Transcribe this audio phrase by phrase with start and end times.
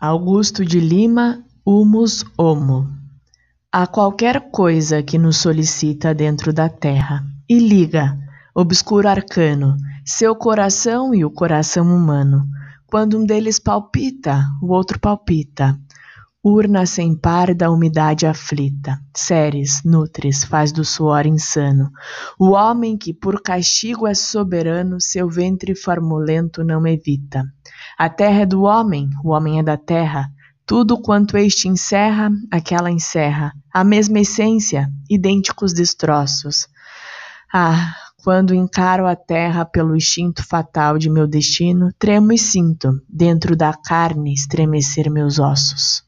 [0.00, 2.86] Augusto de Lima, Humus Homo.
[3.72, 8.16] Há qualquer coisa que nos solicita dentro da terra e liga,
[8.54, 12.46] obscuro arcano, seu coração e o coração humano.
[12.86, 15.76] Quando um deles palpita, o outro palpita.
[16.50, 21.90] Urna sem par da umidade aflita, Ceres, nutres, faz do suor insano.
[22.38, 27.44] O homem que por castigo é soberano, seu ventre formulento não evita.
[27.98, 30.30] A terra é do homem, o homem é da terra.
[30.64, 33.52] Tudo quanto este encerra, aquela encerra.
[33.70, 36.66] A mesma essência, idênticos destroços.
[37.52, 37.92] Ah,
[38.24, 43.74] quando encaro a terra pelo instinto fatal de meu destino, tremo e sinto, dentro da
[43.74, 46.07] carne, estremecer meus ossos.